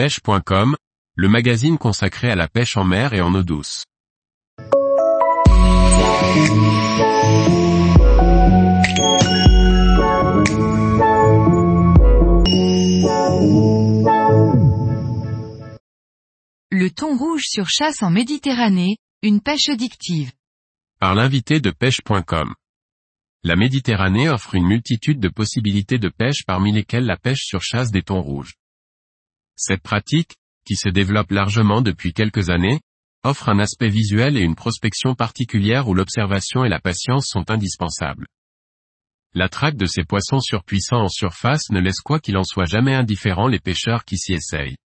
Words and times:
pêche.com, 0.00 0.76
le 1.14 1.28
magazine 1.28 1.76
consacré 1.76 2.30
à 2.30 2.34
la 2.34 2.48
pêche 2.48 2.78
en 2.78 2.84
mer 2.84 3.12
et 3.12 3.20
en 3.20 3.34
eau 3.34 3.42
douce. 3.42 3.84
Le 16.70 16.88
thon 16.88 17.18
rouge 17.18 17.42
sur 17.44 17.68
chasse 17.68 18.02
en 18.02 18.08
Méditerranée, 18.08 18.96
une 19.22 19.42
pêche 19.42 19.68
addictive. 19.68 20.32
Par 20.98 21.14
l'invité 21.14 21.60
de 21.60 21.70
pêche.com. 21.70 22.54
La 23.44 23.54
Méditerranée 23.54 24.30
offre 24.30 24.54
une 24.54 24.66
multitude 24.66 25.20
de 25.20 25.28
possibilités 25.28 25.98
de 25.98 26.08
pêche 26.08 26.46
parmi 26.46 26.72
lesquelles 26.72 27.04
la 27.04 27.18
pêche 27.18 27.44
sur 27.44 27.60
chasse 27.60 27.90
des 27.90 28.02
thons 28.02 28.22
rouges. 28.22 28.54
Cette 29.62 29.82
pratique, 29.82 30.36
qui 30.64 30.74
se 30.74 30.88
développe 30.88 31.32
largement 31.32 31.82
depuis 31.82 32.14
quelques 32.14 32.48
années, 32.48 32.80
offre 33.24 33.50
un 33.50 33.58
aspect 33.58 33.90
visuel 33.90 34.38
et 34.38 34.40
une 34.40 34.54
prospection 34.54 35.14
particulière 35.14 35.86
où 35.86 35.92
l'observation 35.92 36.64
et 36.64 36.70
la 36.70 36.80
patience 36.80 37.26
sont 37.26 37.50
indispensables. 37.50 38.26
La 39.34 39.50
traque 39.50 39.76
de 39.76 39.84
ces 39.84 40.04
poissons 40.04 40.40
surpuissants 40.40 41.02
en 41.02 41.08
surface 41.10 41.68
ne 41.68 41.78
laisse 41.78 42.00
quoi 42.00 42.20
qu'il 42.20 42.38
en 42.38 42.42
soit 42.42 42.64
jamais 42.64 42.94
indifférent 42.94 43.48
les 43.48 43.58
pêcheurs 43.58 44.06
qui 44.06 44.16
s'y 44.16 44.32
essayent. 44.32 44.78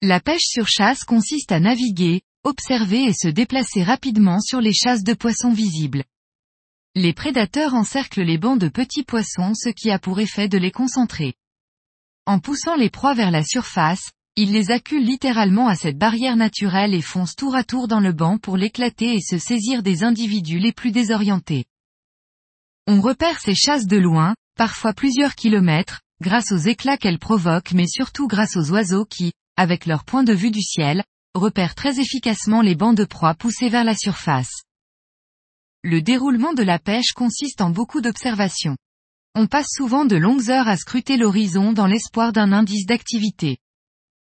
La 0.00 0.18
pêche 0.18 0.46
sur 0.46 0.66
chasse 0.66 1.04
consiste 1.04 1.52
à 1.52 1.60
naviguer, 1.60 2.22
observer 2.42 3.04
et 3.04 3.12
se 3.12 3.28
déplacer 3.28 3.82
rapidement 3.82 4.40
sur 4.40 4.62
les 4.62 4.72
chasses 4.72 5.04
de 5.04 5.12
poissons 5.12 5.52
visibles. 5.52 6.04
Les 6.94 7.12
prédateurs 7.12 7.74
encerclent 7.74 8.22
les 8.22 8.38
bancs 8.38 8.58
de 8.58 8.68
petits 8.68 9.04
poissons 9.04 9.52
ce 9.54 9.68
qui 9.68 9.90
a 9.90 9.98
pour 9.98 10.20
effet 10.20 10.48
de 10.48 10.56
les 10.56 10.70
concentrer. 10.70 11.34
En 12.26 12.38
poussant 12.38 12.74
les 12.74 12.88
proies 12.88 13.12
vers 13.12 13.30
la 13.30 13.44
surface, 13.44 14.10
ils 14.36 14.50
les 14.50 14.70
acculent 14.70 15.04
littéralement 15.04 15.68
à 15.68 15.74
cette 15.74 15.98
barrière 15.98 16.36
naturelle 16.36 16.94
et 16.94 17.02
foncent 17.02 17.36
tour 17.36 17.54
à 17.54 17.64
tour 17.64 17.86
dans 17.86 18.00
le 18.00 18.12
banc 18.12 18.38
pour 18.38 18.56
l'éclater 18.56 19.14
et 19.14 19.20
se 19.20 19.36
saisir 19.36 19.82
des 19.82 20.04
individus 20.04 20.58
les 20.58 20.72
plus 20.72 20.90
désorientés. 20.90 21.66
On 22.86 23.02
repère 23.02 23.40
ces 23.40 23.54
chasses 23.54 23.86
de 23.86 23.98
loin, 23.98 24.34
parfois 24.56 24.94
plusieurs 24.94 25.34
kilomètres, 25.34 26.00
grâce 26.22 26.50
aux 26.50 26.56
éclats 26.56 26.96
qu'elles 26.96 27.18
provoquent 27.18 27.72
mais 27.72 27.86
surtout 27.86 28.26
grâce 28.26 28.56
aux 28.56 28.70
oiseaux 28.72 29.04
qui, 29.04 29.32
avec 29.56 29.84
leur 29.84 30.04
point 30.04 30.24
de 30.24 30.32
vue 30.32 30.50
du 30.50 30.62
ciel, 30.62 31.04
repèrent 31.34 31.74
très 31.74 32.00
efficacement 32.00 32.62
les 32.62 32.74
bancs 32.74 32.96
de 32.96 33.04
proies 33.04 33.34
poussés 33.34 33.68
vers 33.68 33.84
la 33.84 33.94
surface. 33.94 34.62
Le 35.82 36.00
déroulement 36.00 36.54
de 36.54 36.62
la 36.62 36.78
pêche 36.78 37.12
consiste 37.12 37.60
en 37.60 37.68
beaucoup 37.68 38.00
d'observations. 38.00 38.76
On 39.36 39.48
passe 39.48 39.66
souvent 39.68 40.04
de 40.04 40.14
longues 40.14 40.48
heures 40.50 40.68
à 40.68 40.76
scruter 40.76 41.16
l'horizon 41.16 41.72
dans 41.72 41.86
l'espoir 41.86 42.32
d'un 42.32 42.52
indice 42.52 42.86
d'activité. 42.86 43.58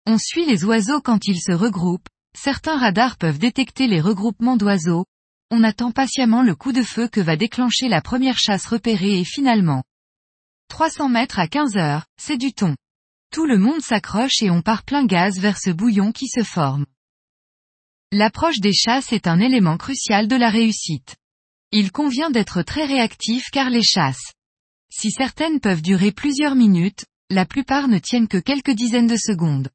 On 0.07 0.17
suit 0.17 0.47
les 0.47 0.65
oiseaux 0.65 1.03
quand 1.03 1.27
ils 1.27 1.41
se 1.41 1.53
regroupent, 1.53 2.09
certains 2.35 2.79
radars 2.79 3.19
peuvent 3.19 3.39
détecter 3.39 3.89
les 3.89 4.01
regroupements 4.01 4.57
d'oiseaux, 4.57 5.05
on 5.51 5.63
attend 5.63 5.93
patiemment 5.93 6.43
le 6.43 6.55
coup 6.55 6.73
de 6.73 6.83
feu 6.83 7.09
que 7.09 7.21
va 7.21 7.37
déclencher 7.37 7.89
la 7.89 8.01
première 8.01 8.39
chasse 8.39 8.67
repérée 8.67 9.21
et 9.21 9.25
finalement. 9.25 9.85
300 10.69 11.11
mètres 11.11 11.39
à 11.39 11.47
15 11.47 11.77
heures, 11.77 12.07
c'est 12.17 12.39
du 12.39 12.53
thon. 12.53 12.75
Tout 13.31 13.45
le 13.45 13.59
monde 13.59 13.83
s'accroche 13.83 14.43
et 14.43 14.51
on 14.51 14.63
part 14.63 14.83
plein 14.83 15.05
gaz 15.05 15.39
vers 15.39 15.59
ce 15.59 15.71
bouillon 15.71 16.11
qui 16.11 16.27
se 16.27 16.43
forme. 16.43 16.87
L'approche 18.13 18.61
des 18.61 18.73
chasses 18.73 19.13
est 19.13 19.27
un 19.27 19.41
élément 19.41 19.77
crucial 19.77 20.27
de 20.27 20.37
la 20.37 20.49
réussite. 20.49 21.17
Il 21.71 21.93
convient 21.93 22.31
d'être 22.31 22.63
très 22.63 22.87
réactif 22.87 23.51
car 23.53 23.69
les 23.69 23.83
chasses. 23.83 24.33
Si 24.99 25.11
certaines 25.11 25.61
peuvent 25.61 25.83
durer 25.83 26.11
plusieurs 26.11 26.55
minutes, 26.55 27.05
la 27.29 27.45
plupart 27.45 27.87
ne 27.87 27.99
tiennent 27.99 28.29
que 28.29 28.39
quelques 28.39 28.71
dizaines 28.71 29.07
de 29.07 29.19
secondes. 29.19 29.69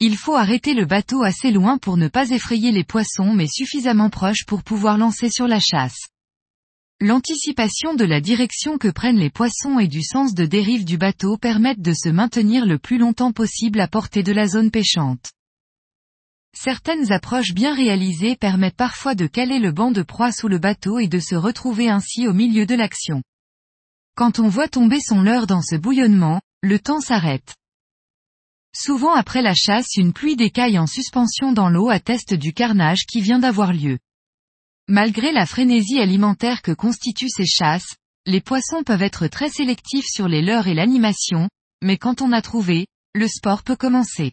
Il 0.00 0.16
faut 0.16 0.36
arrêter 0.36 0.72
le 0.72 0.86
bateau 0.86 1.22
assez 1.22 1.50
loin 1.50 1.76
pour 1.76 1.98
ne 1.98 2.08
pas 2.08 2.30
effrayer 2.30 2.72
les 2.72 2.82
poissons 2.82 3.34
mais 3.34 3.46
suffisamment 3.46 4.08
proche 4.08 4.46
pour 4.46 4.62
pouvoir 4.62 4.96
lancer 4.96 5.28
sur 5.28 5.46
la 5.48 5.60
chasse. 5.60 6.08
L'anticipation 6.98 7.92
de 7.92 8.06
la 8.06 8.22
direction 8.22 8.78
que 8.78 8.88
prennent 8.88 9.18
les 9.18 9.28
poissons 9.28 9.78
et 9.78 9.86
du 9.86 10.02
sens 10.02 10.32
de 10.32 10.46
dérive 10.46 10.86
du 10.86 10.96
bateau 10.96 11.36
permettent 11.36 11.82
de 11.82 11.92
se 11.92 12.08
maintenir 12.08 12.64
le 12.64 12.78
plus 12.78 12.96
longtemps 12.96 13.32
possible 13.32 13.80
à 13.80 13.86
portée 13.86 14.22
de 14.22 14.32
la 14.32 14.46
zone 14.46 14.70
pêchante. 14.70 15.32
Certaines 16.56 17.12
approches 17.12 17.52
bien 17.52 17.74
réalisées 17.74 18.36
permettent 18.36 18.76
parfois 18.76 19.14
de 19.14 19.26
caler 19.26 19.58
le 19.58 19.72
banc 19.72 19.90
de 19.90 20.02
proie 20.02 20.32
sous 20.32 20.48
le 20.48 20.58
bateau 20.58 21.00
et 21.00 21.08
de 21.08 21.18
se 21.18 21.34
retrouver 21.34 21.90
ainsi 21.90 22.26
au 22.26 22.32
milieu 22.32 22.64
de 22.64 22.74
l'action. 22.74 23.22
Quand 24.14 24.38
on 24.38 24.48
voit 24.48 24.68
tomber 24.68 25.00
son 25.00 25.22
leurre 25.22 25.46
dans 25.46 25.62
ce 25.62 25.74
bouillonnement, 25.74 26.40
le 26.62 26.78
temps 26.78 27.00
s'arrête. 27.00 27.54
Souvent 28.74 29.12
après 29.12 29.42
la 29.42 29.54
chasse 29.54 29.96
une 29.96 30.12
pluie 30.12 30.36
d'écailles 30.36 30.78
en 30.78 30.86
suspension 30.86 31.52
dans 31.52 31.70
l'eau 31.70 31.88
atteste 31.88 32.34
du 32.34 32.52
carnage 32.52 33.06
qui 33.06 33.20
vient 33.20 33.38
d'avoir 33.38 33.72
lieu. 33.72 33.98
Malgré 34.88 35.32
la 35.32 35.46
frénésie 35.46 35.98
alimentaire 35.98 36.60
que 36.60 36.72
constituent 36.72 37.30
ces 37.30 37.46
chasses, 37.46 37.96
les 38.26 38.40
poissons 38.40 38.82
peuvent 38.82 39.02
être 39.02 39.28
très 39.28 39.48
sélectifs 39.48 40.06
sur 40.06 40.28
les 40.28 40.42
leurres 40.42 40.68
et 40.68 40.74
l'animation, 40.74 41.48
mais 41.82 41.96
quand 41.96 42.20
on 42.20 42.32
a 42.32 42.42
trouvé, 42.42 42.86
le 43.14 43.28
sport 43.28 43.62
peut 43.62 43.76
commencer. 43.76 44.32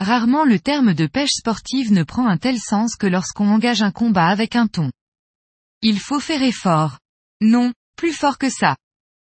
Rarement 0.00 0.44
le 0.44 0.58
terme 0.58 0.94
de 0.94 1.06
pêche 1.06 1.32
sportive 1.32 1.92
ne 1.92 2.02
prend 2.02 2.26
un 2.26 2.38
tel 2.38 2.58
sens 2.58 2.96
que 2.96 3.06
lorsqu'on 3.06 3.48
engage 3.48 3.82
un 3.82 3.90
combat 3.90 4.28
avec 4.28 4.56
un 4.56 4.66
thon. 4.66 4.90
Il 5.82 5.98
faut 5.98 6.20
faire 6.20 6.42
effort. 6.42 6.98
Non, 7.40 7.72
plus 8.00 8.14
fort 8.14 8.38
que 8.38 8.48
ça. 8.48 8.78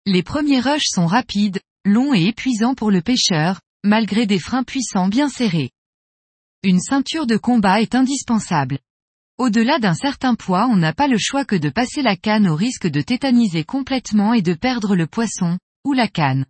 Les 0.06 0.22
premiers 0.22 0.58
rushs 0.58 0.88
sont 0.88 1.04
rapides, 1.04 1.60
longs 1.84 2.14
et 2.14 2.28
épuisants 2.28 2.74
pour 2.74 2.90
le 2.90 3.02
pêcheur, 3.02 3.60
malgré 3.84 4.24
des 4.24 4.38
freins 4.38 4.62
puissants 4.62 5.08
bien 5.08 5.28
serrés. 5.28 5.72
Une 6.62 6.80
ceinture 6.80 7.26
de 7.26 7.36
combat 7.36 7.82
est 7.82 7.94
indispensable. 7.94 8.78
Au-delà 9.36 9.78
d'un 9.78 9.92
certain 9.92 10.34
poids 10.34 10.68
on 10.70 10.76
n'a 10.76 10.94
pas 10.94 11.06
le 11.06 11.18
choix 11.18 11.44
que 11.44 11.54
de 11.54 11.68
passer 11.68 12.00
la 12.00 12.16
canne 12.16 12.48
au 12.48 12.56
risque 12.56 12.86
de 12.86 13.02
tétaniser 13.02 13.62
complètement 13.62 14.32
et 14.32 14.40
de 14.40 14.54
perdre 14.54 14.96
le 14.96 15.06
poisson, 15.06 15.58
ou 15.84 15.92
la 15.92 16.08
canne. 16.08 16.46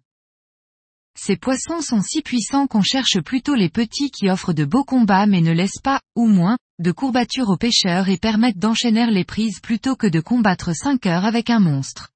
Ces 1.18 1.36
poissons 1.36 1.80
sont 1.80 2.02
si 2.02 2.22
puissants 2.22 2.68
qu'on 2.68 2.82
cherche 2.82 3.18
plutôt 3.18 3.56
les 3.56 3.68
petits 3.68 4.12
qui 4.12 4.30
offrent 4.30 4.52
de 4.52 4.64
beaux 4.64 4.84
combats 4.84 5.26
mais 5.26 5.40
ne 5.40 5.50
laissent 5.50 5.82
pas, 5.82 6.00
ou 6.14 6.28
moins, 6.28 6.56
de 6.78 6.92
courbatures 6.92 7.48
aux 7.48 7.56
pêcheurs 7.56 8.08
et 8.08 8.16
permettent 8.16 8.60
d'enchaîner 8.60 9.10
les 9.10 9.24
prises 9.24 9.58
plutôt 9.60 9.96
que 9.96 10.06
de 10.06 10.20
combattre 10.20 10.72
5 10.72 11.04
heures 11.06 11.24
avec 11.24 11.50
un 11.50 11.58
monstre. 11.58 12.11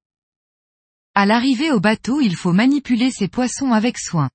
À 1.18 1.24
l'arrivée 1.24 1.72
au 1.72 1.80
bateau 1.80 2.20
il 2.20 2.36
faut 2.36 2.52
manipuler 2.52 3.10
ces 3.10 3.26
poissons 3.26 3.72
avec 3.72 3.96
soin. 3.96 4.28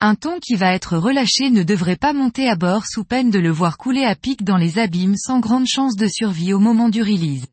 Un 0.00 0.14
thon 0.14 0.38
qui 0.38 0.54
va 0.54 0.72
être 0.72 0.96
relâché 0.96 1.50
ne 1.50 1.64
devrait 1.64 1.96
pas 1.96 2.12
monter 2.12 2.48
à 2.48 2.54
bord 2.54 2.86
sous 2.86 3.02
peine 3.02 3.32
de 3.32 3.40
le 3.40 3.50
voir 3.50 3.76
couler 3.76 4.04
à 4.04 4.14
pic 4.14 4.44
dans 4.44 4.56
les 4.56 4.78
abîmes 4.78 5.16
sans 5.16 5.40
grande 5.40 5.66
chance 5.66 5.96
de 5.96 6.06
survie 6.06 6.52
au 6.52 6.60
moment 6.60 6.88
du 6.88 7.02
release. 7.02 7.48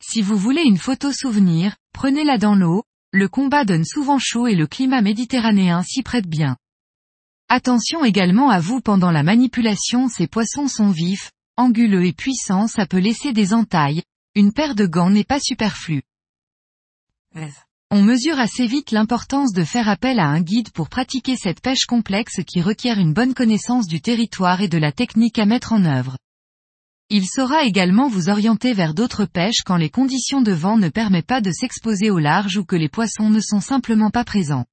Si 0.00 0.22
vous 0.22 0.36
voulez 0.36 0.62
une 0.62 0.78
photo 0.78 1.10
souvenir, 1.10 1.74
prenez-la 1.92 2.38
dans 2.38 2.54
l'eau, 2.54 2.84
le 3.10 3.26
combat 3.26 3.64
donne 3.64 3.84
souvent 3.84 4.20
chaud 4.20 4.46
et 4.46 4.54
le 4.54 4.68
climat 4.68 5.02
méditerranéen 5.02 5.82
s'y 5.82 6.04
prête 6.04 6.28
bien. 6.28 6.56
Attention 7.48 8.04
également 8.04 8.48
à 8.48 8.60
vous 8.60 8.80
pendant 8.80 9.10
la 9.10 9.24
manipulation 9.24 10.08
ces 10.08 10.28
poissons 10.28 10.68
sont 10.68 10.90
vifs, 10.90 11.32
anguleux 11.56 12.04
et 12.04 12.12
puissants 12.12 12.68
ça 12.68 12.86
peut 12.86 13.00
laisser 13.00 13.32
des 13.32 13.52
entailles, 13.52 14.04
une 14.36 14.52
paire 14.52 14.76
de 14.76 14.86
gants 14.86 15.10
n'est 15.10 15.24
pas 15.24 15.40
superflue. 15.40 16.04
On 17.90 18.02
mesure 18.02 18.38
assez 18.38 18.66
vite 18.66 18.90
l'importance 18.90 19.52
de 19.52 19.62
faire 19.62 19.88
appel 19.88 20.18
à 20.18 20.26
un 20.26 20.40
guide 20.40 20.70
pour 20.72 20.88
pratiquer 20.88 21.36
cette 21.36 21.60
pêche 21.60 21.86
complexe 21.86 22.40
qui 22.46 22.60
requiert 22.60 22.98
une 22.98 23.12
bonne 23.12 23.34
connaissance 23.34 23.86
du 23.86 24.00
territoire 24.00 24.60
et 24.60 24.68
de 24.68 24.78
la 24.78 24.90
technique 24.90 25.38
à 25.38 25.46
mettre 25.46 25.72
en 25.72 25.84
œuvre. 25.84 26.16
Il 27.08 27.24
saura 27.26 27.62
également 27.62 28.08
vous 28.08 28.28
orienter 28.28 28.72
vers 28.72 28.92
d'autres 28.92 29.26
pêches 29.26 29.62
quand 29.64 29.76
les 29.76 29.90
conditions 29.90 30.42
de 30.42 30.50
vent 30.50 30.76
ne 30.76 30.88
permettent 30.88 31.26
pas 31.26 31.40
de 31.40 31.52
s'exposer 31.52 32.10
au 32.10 32.18
large 32.18 32.56
ou 32.56 32.64
que 32.64 32.74
les 32.74 32.88
poissons 32.88 33.30
ne 33.30 33.40
sont 33.40 33.60
simplement 33.60 34.10
pas 34.10 34.24
présents. 34.24 34.66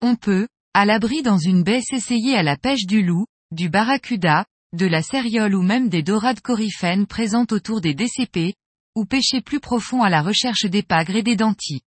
On 0.00 0.14
peut, 0.14 0.46
à 0.74 0.84
l'abri 0.84 1.22
dans 1.22 1.38
une 1.38 1.64
baie 1.64 1.82
s'essayer 1.82 2.36
à 2.36 2.44
la 2.44 2.56
pêche 2.56 2.86
du 2.86 3.02
loup, 3.02 3.26
du 3.50 3.68
barracuda, 3.68 4.44
de 4.76 4.86
la 4.86 5.02
céréole 5.02 5.56
ou 5.56 5.62
même 5.62 5.88
des 5.88 6.04
dorades 6.04 6.40
coryphènes 6.40 7.06
présentes 7.06 7.52
autour 7.52 7.80
des 7.80 7.94
DCP, 7.94 8.54
ou 8.98 9.04
pêcher 9.04 9.40
plus 9.40 9.60
profond 9.60 10.02
à 10.02 10.10
la 10.10 10.22
recherche 10.22 10.66
des 10.66 10.82
pagres 10.82 11.14
et 11.14 11.22
des 11.22 11.36
dentis. 11.36 11.82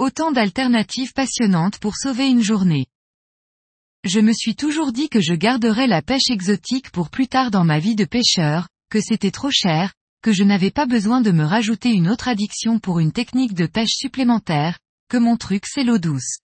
Autant 0.00 0.32
d'alternatives 0.32 1.12
passionnantes 1.12 1.78
pour 1.78 1.96
sauver 1.96 2.26
une 2.26 2.42
journée. 2.42 2.86
Je 4.02 4.18
me 4.18 4.32
suis 4.32 4.56
toujours 4.56 4.90
dit 4.90 5.08
que 5.08 5.20
je 5.20 5.34
garderais 5.34 5.86
la 5.86 6.02
pêche 6.02 6.28
exotique 6.30 6.90
pour 6.90 7.10
plus 7.10 7.28
tard 7.28 7.52
dans 7.52 7.64
ma 7.64 7.78
vie 7.78 7.94
de 7.94 8.04
pêcheur, 8.04 8.68
que 8.90 9.00
c'était 9.00 9.30
trop 9.30 9.52
cher, 9.52 9.94
que 10.20 10.32
je 10.32 10.42
n'avais 10.42 10.72
pas 10.72 10.86
besoin 10.86 11.20
de 11.20 11.30
me 11.30 11.44
rajouter 11.44 11.92
une 11.92 12.08
autre 12.08 12.26
addiction 12.26 12.80
pour 12.80 12.98
une 12.98 13.12
technique 13.12 13.54
de 13.54 13.66
pêche 13.66 13.94
supplémentaire, 13.94 14.80
que 15.08 15.16
mon 15.16 15.36
truc 15.36 15.64
c'est 15.64 15.84
l'eau 15.84 15.98
douce. 15.98 16.40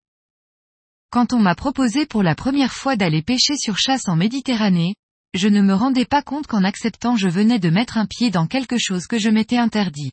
Quand 1.10 1.32
on 1.32 1.40
m'a 1.40 1.56
proposé 1.56 2.06
pour 2.06 2.22
la 2.22 2.36
première 2.36 2.74
fois 2.74 2.98
d'aller 2.98 3.22
pêcher 3.22 3.56
sur 3.56 3.78
chasse 3.78 4.10
en 4.10 4.18
Méditerranée, 4.18 4.96
je 5.34 5.48
ne 5.48 5.62
me 5.62 5.74
rendais 5.74 6.06
pas 6.06 6.22
compte 6.22 6.48
qu'en 6.48 6.64
acceptant 6.64 7.16
je 7.16 7.28
venais 7.28 7.60
de 7.60 7.70
mettre 7.70 7.98
un 7.98 8.06
pied 8.06 8.32
dans 8.32 8.48
quelque 8.48 8.78
chose 8.80 9.06
que 9.06 9.20
je 9.20 9.30
m'étais 9.30 9.58
interdit. 9.58 10.12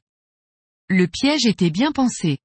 Le 0.88 1.06
piège 1.06 1.46
était 1.46 1.70
bien 1.70 1.90
pensé. 1.92 2.38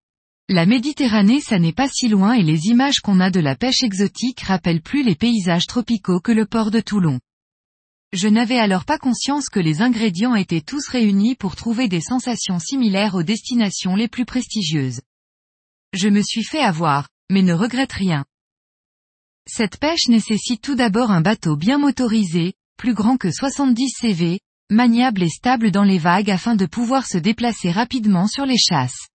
La 0.47 0.65
Méditerranée 0.65 1.41
ça 1.41 1.59
n'est 1.59 1.73
pas 1.73 1.89
si 1.89 2.07
loin 2.07 2.33
et 2.33 2.43
les 2.43 2.67
images 2.67 2.99
qu'on 2.99 3.19
a 3.19 3.29
de 3.29 3.39
la 3.39 3.55
pêche 3.55 3.83
exotique 3.83 4.41
rappellent 4.41 4.81
plus 4.81 5.03
les 5.03 5.15
paysages 5.15 5.67
tropicaux 5.67 6.19
que 6.21 6.31
le 6.31 6.45
port 6.45 6.71
de 6.71 6.79
Toulon. 6.79 7.19
Je 8.13 8.27
n'avais 8.27 8.57
alors 8.57 8.83
pas 8.83 8.97
conscience 8.97 9.47
que 9.47 9.59
les 9.59 9.81
ingrédients 9.81 10.35
étaient 10.35 10.61
tous 10.61 10.87
réunis 10.89 11.35
pour 11.35 11.55
trouver 11.55 11.87
des 11.87 12.01
sensations 12.01 12.59
similaires 12.59 13.15
aux 13.15 13.23
destinations 13.23 13.95
les 13.95 14.09
plus 14.09 14.25
prestigieuses. 14.25 15.01
Je 15.93 16.09
me 16.09 16.21
suis 16.21 16.43
fait 16.43 16.59
avoir, 16.59 17.07
mais 17.29 17.41
ne 17.41 17.53
regrette 17.53 17.93
rien. 17.93 18.25
Cette 19.47 19.77
pêche 19.77 20.07
nécessite 20.07 20.61
tout 20.61 20.75
d'abord 20.75 21.11
un 21.11 21.21
bateau 21.21 21.55
bien 21.55 21.77
motorisé, 21.77 22.53
plus 22.81 22.95
grand 22.95 23.15
que 23.15 23.29
70 23.29 23.89
CV, 23.91 24.39
maniable 24.71 25.21
et 25.21 25.29
stable 25.29 25.69
dans 25.69 25.83
les 25.83 25.99
vagues 25.99 26.31
afin 26.31 26.55
de 26.55 26.65
pouvoir 26.65 27.05
se 27.05 27.19
déplacer 27.19 27.69
rapidement 27.69 28.25
sur 28.25 28.47
les 28.47 28.57
chasses. 28.57 29.07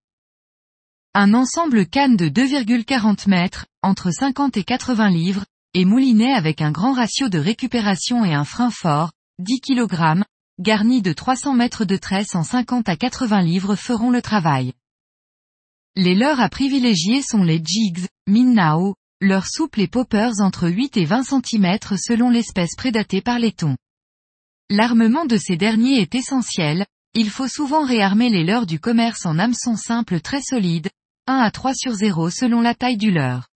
Un 1.14 1.34
ensemble 1.34 1.84
canne 1.84 2.16
de 2.16 2.28
2,40 2.28 3.28
mètres, 3.28 3.66
entre 3.82 4.12
50 4.12 4.56
et 4.56 4.62
80 4.62 5.10
livres, 5.10 5.44
et 5.74 5.84
moulinet 5.84 6.32
avec 6.32 6.62
un 6.62 6.70
grand 6.70 6.92
ratio 6.92 7.28
de 7.28 7.38
récupération 7.38 8.24
et 8.24 8.34
un 8.34 8.44
frein 8.44 8.70
fort, 8.70 9.10
10 9.40 9.60
kg, 9.60 10.22
garni 10.60 11.02
de 11.02 11.12
300 11.12 11.54
mètres 11.54 11.84
de 11.84 11.96
tresse 11.96 12.36
en 12.36 12.44
50 12.44 12.88
à 12.88 12.94
80 12.94 13.42
livres 13.42 13.74
feront 13.74 14.10
le 14.10 14.22
travail. 14.22 14.74
Les 15.96 16.14
leurres 16.14 16.40
à 16.40 16.48
privilégier 16.48 17.20
sont 17.20 17.42
les 17.42 17.60
jigs, 17.64 18.06
minnao, 18.28 18.94
leurs 19.22 19.46
souples 19.46 19.80
et 19.80 19.88
poppers 19.88 20.40
entre 20.40 20.68
8 20.68 20.98
et 20.98 21.06
20 21.06 21.22
cm 21.22 21.78
selon 21.96 22.28
l'espèce 22.28 22.74
prédatée 22.76 23.22
par 23.22 23.38
les 23.38 23.52
thons. 23.52 23.76
L'armement 24.68 25.24
de 25.24 25.38
ces 25.38 25.56
derniers 25.56 26.00
est 26.00 26.14
essentiel, 26.14 26.84
il 27.14 27.30
faut 27.30 27.48
souvent 27.48 27.86
réarmer 27.86 28.28
les 28.28 28.44
leurres 28.44 28.66
du 28.66 28.78
commerce 28.78 29.24
en 29.24 29.38
hameçons 29.38 29.76
simples 29.76 30.20
très 30.20 30.42
solides, 30.42 30.90
1 31.28 31.38
à 31.38 31.50
3 31.50 31.72
sur 31.74 31.94
0 31.94 32.28
selon 32.28 32.60
la 32.60 32.74
taille 32.74 32.98
du 32.98 33.10
leurre. 33.10 33.48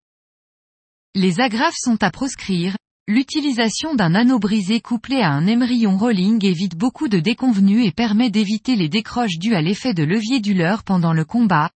Les 1.13 1.41
agrafes 1.41 1.77
sont 1.77 2.01
à 2.03 2.11
proscrire, 2.11 2.77
l'utilisation 3.07 3.95
d'un 3.95 4.15
anneau 4.15 4.39
brisé 4.39 4.79
couplé 4.79 5.21
à 5.21 5.31
un 5.31 5.45
émerillon 5.45 5.97
rolling 5.97 6.45
évite 6.45 6.77
beaucoup 6.77 7.09
de 7.09 7.19
déconvenues 7.19 7.83
et 7.83 7.91
permet 7.91 8.29
d'éviter 8.29 8.77
les 8.77 8.87
décroches 8.87 9.39
dues 9.39 9.55
à 9.55 9.61
l'effet 9.61 9.93
de 9.93 10.03
levier 10.03 10.39
du 10.39 10.53
leurre 10.53 10.83
pendant 10.83 11.11
le 11.11 11.25
combat. 11.25 11.69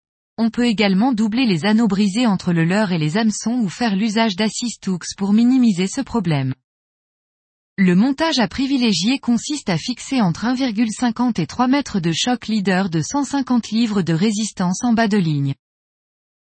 On 0.45 0.51
peut 0.51 0.67
également 0.67 1.13
doubler 1.13 1.47
les 1.47 1.67
anneaux 1.67 1.87
brisés 1.87 2.27
entre 2.27 2.53
le 2.53 2.65
leurre 2.65 2.91
et 2.91 2.99
les 2.99 3.17
hameçons 3.17 3.61
ou 3.61 3.69
faire 3.69 3.95
l'usage 3.95 4.35
d'assist 4.35 4.89
hooks 4.89 5.15
pour 5.17 5.33
minimiser 5.33 5.87
ce 5.87 6.01
problème. 6.01 6.53
Le 7.79 7.95
montage 7.95 8.41
à 8.41 8.49
privilégier 8.49 9.21
consiste 9.21 9.71
à 9.71 9.79
fixer 9.79 10.21
entre 10.21 10.47
1,50 10.47 11.41
et 11.41 11.47
3 11.47 11.69
mètres 11.69 12.01
de 12.01 12.11
choc 12.13 12.49
leader 12.49 12.91
de 12.91 13.01
150 13.01 13.69
livres 13.69 14.03
de 14.03 14.13
résistance 14.13 14.83
en 14.83 14.95
bas 14.95 15.07
de 15.07 15.17
ligne. 15.17 15.55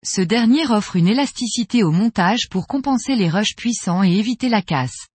Ce 0.05 0.21
dernier 0.21 0.67
offre 0.67 0.95
une 0.95 1.07
élasticité 1.07 1.83
au 1.83 1.89
montage 1.89 2.49
pour 2.51 2.67
compenser 2.67 3.15
les 3.15 3.29
rushs 3.29 3.55
puissants 3.55 4.03
et 4.03 4.11
éviter 4.11 4.47
la 4.47 4.61
casse. 4.61 5.07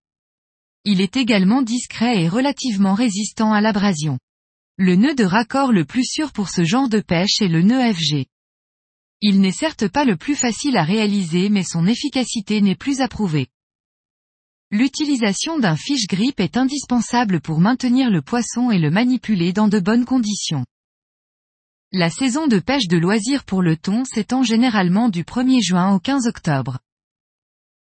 Il 0.84 1.00
est 1.00 1.16
également 1.16 1.62
discret 1.62 2.20
et 2.20 2.28
relativement 2.28 2.94
résistant 2.94 3.52
à 3.52 3.60
l'abrasion. 3.60 4.18
Le 4.76 4.96
nœud 4.96 5.14
de 5.14 5.24
raccord 5.24 5.70
le 5.70 5.84
plus 5.84 6.04
sûr 6.04 6.32
pour 6.32 6.48
ce 6.48 6.64
genre 6.64 6.88
de 6.88 6.98
pêche 6.98 7.40
est 7.40 7.46
le 7.46 7.62
nœud 7.62 7.92
FG. 7.92 8.26
Il 9.24 9.40
n'est 9.40 9.52
certes 9.52 9.86
pas 9.86 10.04
le 10.04 10.16
plus 10.16 10.34
facile 10.34 10.76
à 10.76 10.82
réaliser 10.82 11.48
mais 11.48 11.62
son 11.62 11.86
efficacité 11.86 12.60
n'est 12.60 12.74
plus 12.74 13.00
approuvée. 13.00 13.46
L'utilisation 14.72 15.60
d'un 15.60 15.76
fiche 15.76 16.08
grip 16.08 16.40
est 16.40 16.56
indispensable 16.56 17.40
pour 17.40 17.60
maintenir 17.60 18.10
le 18.10 18.20
poisson 18.20 18.72
et 18.72 18.78
le 18.78 18.90
manipuler 18.90 19.52
dans 19.52 19.68
de 19.68 19.78
bonnes 19.78 20.04
conditions. 20.04 20.66
La 21.92 22.10
saison 22.10 22.48
de 22.48 22.58
pêche 22.58 22.88
de 22.88 22.96
loisirs 22.96 23.44
pour 23.44 23.62
le 23.62 23.76
thon 23.76 24.04
s'étend 24.04 24.42
généralement 24.42 25.08
du 25.08 25.22
1er 25.22 25.62
juin 25.62 25.94
au 25.94 26.00
15 26.00 26.26
octobre. 26.26 26.80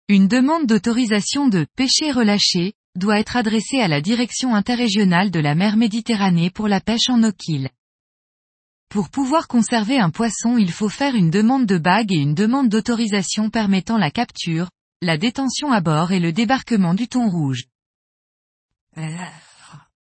Une 0.09 0.29
demande 0.29 0.67
d'autorisation 0.67 1.49
de 1.49 1.67
pêcher 1.77 2.11
relâché 2.11 2.75
doit 2.95 3.21
être 3.21 3.37
adressée 3.37 3.81
à 3.81 3.89
la 3.89 4.03
direction 4.03 4.55
interrégionale 4.55 5.31
de 5.31 5.41
la 5.41 5.55
mer 5.55 5.79
Méditerranée 5.79 6.51
pour 6.51 6.69
la 6.69 6.81
pêche 6.81 7.09
en 7.09 7.23
eau-kill. 7.23 7.71
Pour 8.93 9.09
pouvoir 9.09 9.49
conserver 9.49 9.99
un 9.99 10.11
poisson 10.11 10.59
il 10.59 10.71
faut 10.71 10.91
faire 10.91 11.15
une 11.15 11.31
demande 11.31 11.65
de 11.65 11.79
bague 11.79 12.13
et 12.13 12.19
une 12.19 12.35
demande 12.35 12.69
d'autorisation 12.69 13.49
permettant 13.49 13.97
la 13.97 14.11
capture, 14.11 14.69
la 15.01 15.17
détention 15.17 15.73
à 15.73 15.81
bord 15.81 16.13
et 16.13 16.21
le 16.21 16.31
débarquement 16.31 16.93
du 16.93 17.09
thon 17.09 17.27
rouge. 17.31 17.65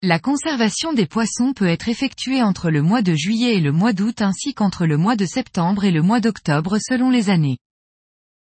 La 0.03 0.19
conservation 0.19 0.93
des 0.93 1.07
poissons 1.07 1.53
peut 1.53 1.65
être 1.65 1.89
effectuée 1.89 2.43
entre 2.43 2.69
le 2.69 2.83
mois 2.83 3.01
de 3.01 3.15
juillet 3.15 3.55
et 3.55 3.61
le 3.61 3.71
mois 3.71 3.93
d'août 3.93 4.21
ainsi 4.21 4.53
qu'entre 4.53 4.85
le 4.85 4.97
mois 4.97 5.15
de 5.15 5.25
septembre 5.25 5.83
et 5.83 5.91
le 5.91 6.03
mois 6.03 6.19
d'octobre 6.19 6.77
selon 6.77 7.09
les 7.09 7.31
années. 7.31 7.57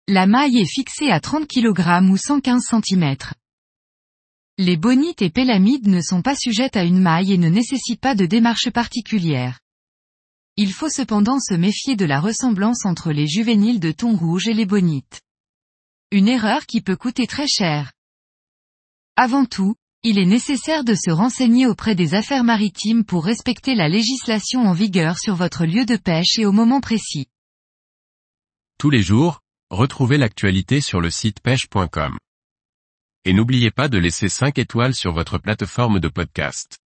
La 0.08 0.26
maille 0.26 0.58
est 0.58 0.68
fixée 0.68 1.12
à 1.12 1.20
30 1.20 1.46
kg 1.46 2.10
ou 2.10 2.16
115 2.16 2.60
cm. 2.60 3.14
Les 4.58 4.76
bonites 4.76 5.22
et 5.22 5.30
pélamides 5.30 5.86
ne 5.86 6.00
sont 6.00 6.22
pas 6.22 6.34
sujettes 6.34 6.76
à 6.76 6.82
une 6.82 6.98
maille 6.98 7.32
et 7.32 7.38
ne 7.38 7.48
nécessitent 7.48 8.00
pas 8.00 8.16
de 8.16 8.26
démarche 8.26 8.70
particulière. 8.70 9.60
Il 10.56 10.72
faut 10.72 10.88
cependant 10.88 11.40
se 11.40 11.54
méfier 11.54 11.96
de 11.96 12.04
la 12.04 12.20
ressemblance 12.20 12.86
entre 12.86 13.10
les 13.10 13.26
juvéniles 13.26 13.80
de 13.80 13.90
thon 13.90 14.14
rouge 14.14 14.46
et 14.46 14.54
les 14.54 14.66
bonites. 14.66 15.20
Une 16.12 16.28
erreur 16.28 16.66
qui 16.66 16.80
peut 16.80 16.94
coûter 16.94 17.26
très 17.26 17.48
cher. 17.48 17.92
Avant 19.16 19.46
tout, 19.46 19.74
il 20.04 20.16
est 20.16 20.26
nécessaire 20.26 20.84
de 20.84 20.94
se 20.94 21.10
renseigner 21.10 21.66
auprès 21.66 21.96
des 21.96 22.14
affaires 22.14 22.44
maritimes 22.44 23.04
pour 23.04 23.24
respecter 23.24 23.74
la 23.74 23.88
législation 23.88 24.60
en 24.60 24.72
vigueur 24.72 25.18
sur 25.18 25.34
votre 25.34 25.66
lieu 25.66 25.86
de 25.86 25.96
pêche 25.96 26.38
et 26.38 26.46
au 26.46 26.52
moment 26.52 26.80
précis. 26.80 27.26
Tous 28.78 28.90
les 28.90 29.02
jours, 29.02 29.40
retrouvez 29.70 30.18
l'actualité 30.18 30.80
sur 30.80 31.00
le 31.00 31.10
site 31.10 31.40
pêche.com. 31.40 32.16
Et 33.24 33.32
n'oubliez 33.32 33.72
pas 33.72 33.88
de 33.88 33.98
laisser 33.98 34.28
5 34.28 34.56
étoiles 34.58 34.94
sur 34.94 35.12
votre 35.12 35.38
plateforme 35.38 35.98
de 35.98 36.08
podcast. 36.08 36.78